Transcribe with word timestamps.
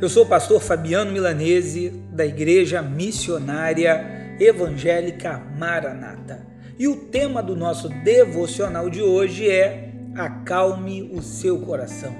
Eu 0.00 0.08
sou 0.08 0.22
o 0.22 0.26
pastor 0.26 0.62
Fabiano 0.62 1.12
Milanese, 1.12 1.90
da 2.10 2.24
Igreja 2.24 2.80
Missionária 2.80 4.34
Evangélica 4.40 5.38
Maranata. 5.58 6.46
E 6.78 6.88
o 6.88 6.96
tema 6.96 7.42
do 7.42 7.54
nosso 7.54 7.90
devocional 8.02 8.88
de 8.88 9.02
hoje 9.02 9.50
é 9.50 9.92
Acalme 10.16 11.02
o 11.12 11.20
seu 11.20 11.60
coração. 11.60 12.16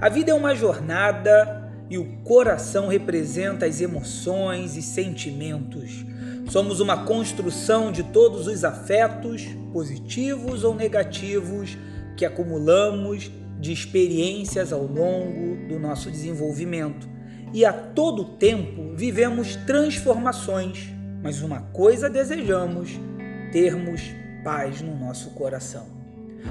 A 0.00 0.08
vida 0.08 0.32
é 0.32 0.34
uma 0.34 0.56
jornada 0.56 1.72
e 1.88 1.96
o 1.98 2.20
coração 2.24 2.88
representa 2.88 3.64
as 3.64 3.80
emoções 3.80 4.76
e 4.76 4.82
sentimentos. 4.82 6.04
Somos 6.48 6.80
uma 6.80 7.04
construção 7.04 7.92
de 7.92 8.02
todos 8.02 8.48
os 8.48 8.64
afetos, 8.64 9.46
positivos 9.72 10.64
ou 10.64 10.74
negativos, 10.74 11.78
que 12.16 12.24
acumulamos 12.24 13.30
de 13.60 13.72
experiências 13.72 14.72
ao 14.72 14.82
longo 14.82 15.68
do 15.68 15.78
nosso 15.78 16.10
desenvolvimento 16.10 17.19
e 17.52 17.64
a 17.64 17.72
todo 17.72 18.24
tempo 18.24 18.94
vivemos 18.94 19.56
transformações, 19.56 20.88
mas 21.22 21.42
uma 21.42 21.60
coisa 21.72 22.08
desejamos: 22.08 22.90
termos 23.52 24.02
paz 24.44 24.80
no 24.80 24.96
nosso 24.96 25.30
coração. 25.30 25.86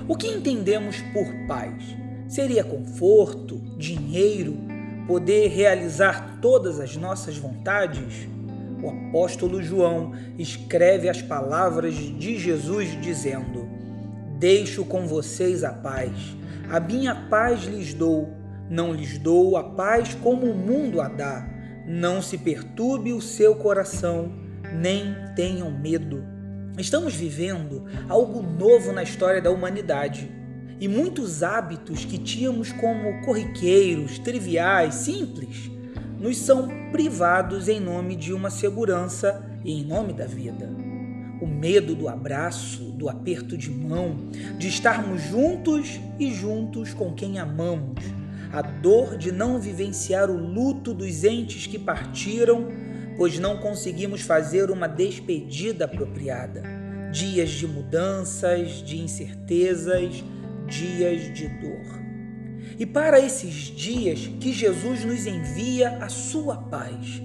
O 0.08 0.16
que 0.16 0.27
entendemos 0.27 1.02
por 1.13 1.25
paz? 1.48 1.84
Seria 2.27 2.63
conforto, 2.63 3.58
dinheiro, 3.77 4.58
poder 5.08 5.48
realizar 5.48 6.38
todas 6.41 6.80
as 6.80 6.95
nossas 6.95 7.38
vontades? 7.38 8.27
O 8.84 8.89
apóstolo 8.89 9.61
João 9.61 10.13
escreve 10.38 11.09
as 11.09 11.22
palavras 11.22 11.95
de 11.95 12.38
Jesus 12.38 13.00
dizendo: 13.02 13.67
Deixo 14.38 14.86
com 14.86 15.08
vocês 15.08 15.63
a 15.63 15.73
paz, 15.73 16.11
a 16.69 16.80
minha 16.80 17.16
paz 17.16 17.63
lhes 17.63 17.94
dou 17.94 18.38
não 18.70 18.94
lhes 18.94 19.17
dou 19.17 19.58
a 19.58 19.64
paz 19.64 20.14
como 20.14 20.45
o 20.45 20.56
mundo 20.56 21.02
a 21.02 21.08
dá. 21.08 21.50
Não 21.88 22.22
se 22.22 22.38
perturbe 22.38 23.12
o 23.14 23.22
seu 23.22 23.56
coração, 23.56 24.31
nem 24.72 25.16
tenham 25.36 25.72
medo. 25.72 26.23
Estamos 26.78 27.16
vivendo 27.16 27.86
algo 28.08 28.44
novo 28.44 28.92
na 28.92 29.02
história 29.02 29.42
da 29.42 29.50
humanidade. 29.50 30.30
E 30.80 30.88
muitos 30.88 31.42
hábitos 31.42 32.06
que 32.06 32.17
tínhamos 32.17 32.72
como 32.72 33.22
corriqueiros, 33.25 34.20
triviais, 34.20 34.95
simples, 34.95 35.70
nos 36.20 36.38
são 36.38 36.70
privados 36.92 37.67
em 37.67 37.80
nome 37.80 38.16
de 38.16 38.31
uma 38.34 38.50
segurança 38.50 39.44
e 39.66 39.81
em 39.81 39.84
nome 39.84 40.14
da 40.14 40.25
vida. 40.25 40.70
O 41.42 41.47
medo 41.47 41.95
do 41.95 42.08
abraço, 42.08 42.84
do 42.92 43.09
aperto 43.09 43.58
de 43.58 43.72
mão, 43.72 44.30
de 44.58 44.67
estarmos 44.67 45.23
juntos 45.23 46.00
e 46.20 46.31
juntos 46.31 46.94
com 46.94 47.14
quem 47.14 47.40
amamos, 47.40 48.19
a 48.52 48.61
dor 48.61 49.17
de 49.17 49.31
não 49.31 49.59
vivenciar 49.59 50.30
o 50.30 50.38
luto 50.38 50.94
dos 50.94 51.23
entes 51.23 51.67
que 51.67 51.78
partiram, 51.78 52.67
pois 53.16 53.38
não 53.38 53.58
conseguimos 53.58 54.22
fazer 54.22 54.72
uma 54.72 54.88
despedida 54.88 55.86
apropriada. 55.86 56.64
Dias 57.11 57.50
de 57.52 57.67
mudanças, 57.67 58.83
de 58.83 59.00
incertezas, 59.00 60.23
dias 60.67 61.33
de 61.33 61.47
dor. 61.47 62.00
E 62.78 62.86
para 62.86 63.19
esses 63.19 63.53
dias 63.53 64.30
que 64.39 64.53
Jesus 64.53 65.03
nos 65.03 65.25
envia 65.25 65.97
a 65.97 66.09
sua 66.09 66.56
paz. 66.56 67.22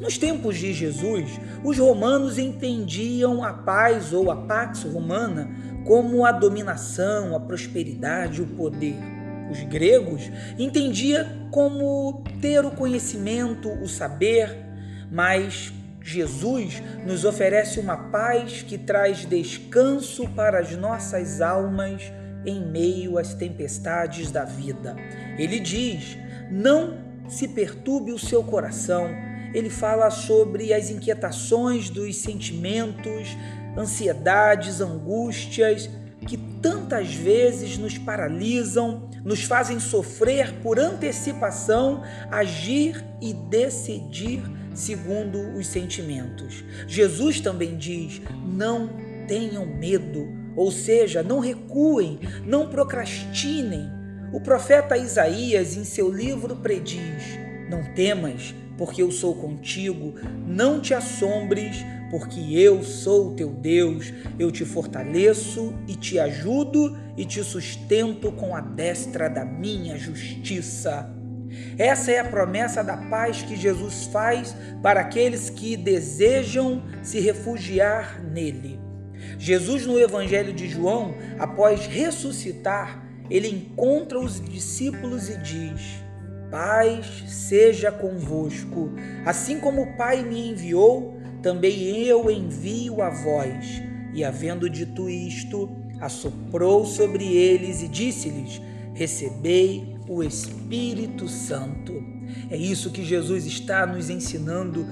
Nos 0.00 0.16
tempos 0.16 0.58
de 0.58 0.72
Jesus, 0.72 1.40
os 1.64 1.78
romanos 1.78 2.38
entendiam 2.38 3.42
a 3.42 3.52
paz 3.52 4.12
ou 4.12 4.30
a 4.30 4.36
pax 4.36 4.84
romana 4.84 5.50
como 5.84 6.24
a 6.24 6.30
dominação, 6.30 7.34
a 7.34 7.40
prosperidade, 7.40 8.42
o 8.42 8.46
poder 8.46 9.17
os 9.50 9.62
gregos, 9.64 10.30
entendia 10.58 11.26
como 11.50 12.22
ter 12.40 12.64
o 12.64 12.70
conhecimento, 12.70 13.70
o 13.82 13.88
saber, 13.88 14.56
mas 15.10 15.72
Jesus 16.02 16.82
nos 17.06 17.24
oferece 17.24 17.78
uma 17.80 17.96
paz 17.96 18.62
que 18.62 18.78
traz 18.78 19.24
descanso 19.24 20.28
para 20.30 20.60
as 20.60 20.76
nossas 20.76 21.40
almas 21.40 22.12
em 22.46 22.60
meio 22.60 23.18
às 23.18 23.34
tempestades 23.34 24.30
da 24.30 24.44
vida. 24.44 24.96
Ele 25.38 25.60
diz: 25.60 26.16
não 26.50 26.98
se 27.28 27.48
perturbe 27.48 28.12
o 28.12 28.18
seu 28.18 28.42
coração. 28.42 29.08
Ele 29.54 29.70
fala 29.70 30.10
sobre 30.10 30.72
as 30.72 30.90
inquietações 30.90 31.88
dos 31.88 32.16
sentimentos, 32.16 33.36
ansiedades, 33.76 34.80
angústias 34.80 35.88
que 36.26 36.36
tantas 36.60 37.14
vezes 37.14 37.78
nos 37.78 37.96
paralisam, 37.96 39.08
nos 39.24 39.44
fazem 39.44 39.78
sofrer 39.78 40.54
por 40.62 40.78
antecipação, 40.78 42.02
agir 42.30 43.04
e 43.20 43.32
decidir 43.32 44.42
segundo 44.74 45.38
os 45.56 45.66
sentimentos. 45.66 46.64
Jesus 46.86 47.40
também 47.40 47.76
diz: 47.76 48.20
não 48.46 48.90
tenham 49.26 49.66
medo, 49.66 50.26
ou 50.56 50.70
seja, 50.70 51.22
não 51.22 51.40
recuem, 51.40 52.18
não 52.44 52.68
procrastinem. 52.68 53.90
O 54.32 54.40
profeta 54.40 54.96
Isaías, 54.96 55.76
em 55.76 55.84
seu 55.84 56.10
livro, 56.12 56.56
prediz: 56.56 57.22
Não 57.70 57.82
temas, 57.94 58.54
porque 58.76 59.02
eu 59.02 59.10
sou 59.10 59.34
contigo, 59.34 60.14
não 60.46 60.80
te 60.80 60.94
assombres, 60.94 61.76
porque 62.10 62.40
eu 62.54 62.82
sou 62.82 63.28
o 63.28 63.34
teu 63.34 63.50
Deus, 63.50 64.12
eu 64.38 64.50
te 64.50 64.64
fortaleço 64.64 65.74
e 65.86 65.94
te 65.94 66.18
ajudo 66.18 66.96
e 67.16 67.24
te 67.24 67.42
sustento 67.42 68.32
com 68.32 68.54
a 68.54 68.60
destra 68.60 69.28
da 69.28 69.44
minha 69.44 69.96
justiça. 69.98 71.14
Essa 71.78 72.12
é 72.12 72.18
a 72.18 72.24
promessa 72.24 72.82
da 72.82 72.96
paz 72.96 73.42
que 73.42 73.56
Jesus 73.56 74.04
faz 74.04 74.54
para 74.82 75.00
aqueles 75.00 75.48
que 75.50 75.76
desejam 75.76 76.82
se 77.02 77.20
refugiar 77.20 78.22
nele. 78.22 78.78
Jesus, 79.38 79.86
no 79.86 79.98
Evangelho 79.98 80.52
de 80.52 80.68
João, 80.68 81.14
após 81.38 81.86
ressuscitar, 81.86 83.04
ele 83.30 83.48
encontra 83.48 84.18
os 84.18 84.40
discípulos 84.40 85.28
e 85.28 85.36
diz: 85.38 86.02
Paz 86.50 87.24
seja 87.26 87.92
convosco. 87.92 88.90
Assim 89.24 89.60
como 89.60 89.82
o 89.82 89.96
Pai 89.96 90.22
me 90.22 90.50
enviou, 90.50 91.18
também 91.42 92.04
eu 92.04 92.30
envio 92.30 93.02
a 93.02 93.10
vós. 93.10 93.82
E 94.14 94.24
havendo 94.24 94.68
dito 94.68 95.08
isto, 95.08 95.68
assoprou 96.00 96.84
sobre 96.84 97.24
eles 97.24 97.82
e 97.82 97.88
disse-lhes: 97.88 98.60
Recebei 98.94 99.96
o 100.08 100.22
Espírito 100.22 101.28
Santo. 101.28 102.02
É 102.50 102.56
isso 102.56 102.90
que 102.90 103.04
Jesus 103.04 103.46
está 103.46 103.86
nos 103.86 104.10
ensinando. 104.10 104.86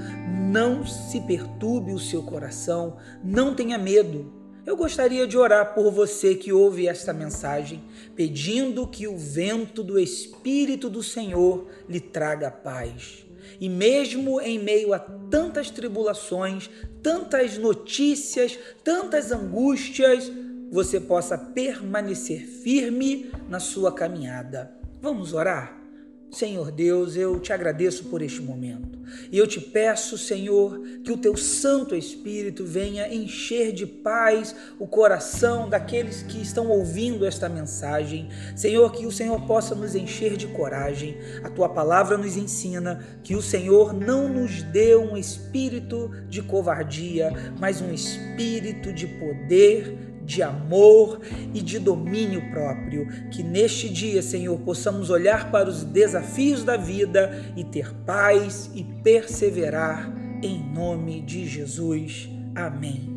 Não 0.50 0.86
se 0.86 1.20
perturbe 1.22 1.92
o 1.92 1.98
seu 1.98 2.22
coração, 2.22 2.96
não 3.24 3.54
tenha 3.54 3.78
medo. 3.78 4.32
Eu 4.64 4.76
gostaria 4.76 5.26
de 5.26 5.38
orar 5.38 5.74
por 5.74 5.92
você 5.92 6.34
que 6.34 6.52
ouve 6.52 6.88
esta 6.88 7.12
mensagem, 7.12 7.84
pedindo 8.16 8.86
que 8.86 9.06
o 9.06 9.16
vento 9.16 9.82
do 9.82 9.98
Espírito 9.98 10.90
do 10.90 11.02
Senhor 11.02 11.68
lhe 11.88 12.00
traga 12.00 12.50
paz. 12.50 13.25
E 13.60 13.68
mesmo 13.68 14.40
em 14.40 14.58
meio 14.58 14.92
a 14.92 14.98
tantas 14.98 15.70
tribulações, 15.70 16.70
tantas 17.02 17.58
notícias, 17.58 18.58
tantas 18.82 19.32
angústias, 19.32 20.30
você 20.70 21.00
possa 21.00 21.38
permanecer 21.38 22.46
firme 22.46 23.30
na 23.48 23.60
sua 23.60 23.92
caminhada. 23.92 24.74
Vamos 25.00 25.32
orar? 25.32 25.85
Senhor 26.30 26.70
Deus, 26.70 27.16
eu 27.16 27.40
te 27.40 27.52
agradeço 27.52 28.04
por 28.04 28.20
este 28.20 28.42
momento. 28.42 28.98
E 29.30 29.38
eu 29.38 29.46
te 29.46 29.60
peço, 29.60 30.18
Senhor, 30.18 30.80
que 31.02 31.12
o 31.12 31.16
teu 31.16 31.36
Santo 31.36 31.94
Espírito 31.94 32.64
venha 32.64 33.12
encher 33.12 33.72
de 33.72 33.86
paz 33.86 34.54
o 34.78 34.86
coração 34.86 35.68
daqueles 35.68 36.22
que 36.22 36.40
estão 36.42 36.68
ouvindo 36.68 37.24
esta 37.24 37.48
mensagem. 37.48 38.28
Senhor, 38.54 38.92
que 38.92 39.06
o 39.06 39.12
Senhor 39.12 39.40
possa 39.46 39.74
nos 39.74 39.94
encher 39.94 40.36
de 40.36 40.48
coragem. 40.48 41.16
A 41.42 41.48
tua 41.48 41.68
palavra 41.68 42.18
nos 42.18 42.36
ensina 42.36 43.04
que 43.22 43.34
o 43.34 43.42
Senhor 43.42 43.94
não 43.94 44.28
nos 44.28 44.62
deu 44.62 45.02
um 45.02 45.16
espírito 45.16 46.10
de 46.28 46.42
covardia, 46.42 47.32
mas 47.58 47.80
um 47.80 47.92
espírito 47.92 48.92
de 48.92 49.06
poder, 49.06 50.15
de 50.26 50.42
amor 50.42 51.20
e 51.54 51.62
de 51.62 51.78
domínio 51.78 52.50
próprio. 52.50 53.06
Que 53.30 53.42
neste 53.42 53.88
dia, 53.88 54.20
Senhor, 54.20 54.58
possamos 54.60 55.08
olhar 55.08 55.50
para 55.50 55.70
os 55.70 55.84
desafios 55.84 56.64
da 56.64 56.76
vida 56.76 57.52
e 57.56 57.64
ter 57.64 57.94
paz 58.04 58.68
e 58.74 58.84
perseverar 58.84 60.12
em 60.42 60.62
nome 60.74 61.22
de 61.22 61.46
Jesus. 61.46 62.28
Amém. 62.54 63.15